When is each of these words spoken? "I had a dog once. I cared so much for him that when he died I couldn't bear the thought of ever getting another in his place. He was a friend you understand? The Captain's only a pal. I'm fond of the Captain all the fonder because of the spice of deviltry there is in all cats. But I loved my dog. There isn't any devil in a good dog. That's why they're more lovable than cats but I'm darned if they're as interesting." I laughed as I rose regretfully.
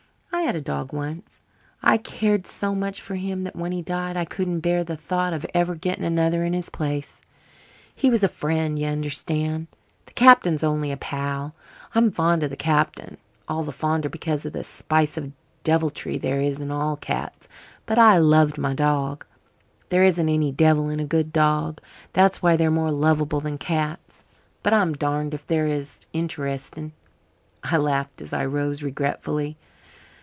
"I 0.33 0.43
had 0.45 0.55
a 0.55 0.61
dog 0.61 0.91
once. 0.91 1.41
I 1.83 1.97
cared 1.97 2.47
so 2.47 2.73
much 2.73 2.99
for 2.99 3.13
him 3.15 3.43
that 3.43 3.55
when 3.55 3.71
he 3.71 3.83
died 3.83 4.17
I 4.17 4.25
couldn't 4.25 4.61
bear 4.61 4.83
the 4.83 4.97
thought 4.97 5.33
of 5.33 5.45
ever 5.53 5.75
getting 5.75 6.03
another 6.05 6.43
in 6.43 6.53
his 6.53 6.69
place. 6.69 7.21
He 7.95 8.09
was 8.09 8.23
a 8.23 8.27
friend 8.27 8.77
you 8.79 8.87
understand? 8.87 9.67
The 10.07 10.13
Captain's 10.13 10.63
only 10.63 10.91
a 10.91 10.97
pal. 10.97 11.53
I'm 11.93 12.11
fond 12.11 12.41
of 12.41 12.49
the 12.49 12.55
Captain 12.57 13.17
all 13.47 13.63
the 13.63 13.71
fonder 13.71 14.09
because 14.09 14.45
of 14.45 14.51
the 14.53 14.63
spice 14.63 15.15
of 15.15 15.31
deviltry 15.63 16.17
there 16.17 16.41
is 16.41 16.59
in 16.59 16.71
all 16.71 16.97
cats. 16.97 17.47
But 17.85 17.99
I 17.99 18.17
loved 18.17 18.57
my 18.57 18.73
dog. 18.73 19.25
There 19.89 20.03
isn't 20.03 20.27
any 20.29 20.51
devil 20.51 20.89
in 20.89 20.99
a 20.99 21.05
good 21.05 21.31
dog. 21.31 21.81
That's 22.13 22.41
why 22.41 22.55
they're 22.57 22.71
more 22.71 22.91
lovable 22.91 23.41
than 23.41 23.57
cats 23.59 24.23
but 24.63 24.73
I'm 24.73 24.93
darned 24.93 25.35
if 25.35 25.45
they're 25.45 25.67
as 25.67 26.07
interesting." 26.13 26.93
I 27.63 27.77
laughed 27.77 28.21
as 28.23 28.33
I 28.33 28.43
rose 28.45 28.81
regretfully. 28.81 29.57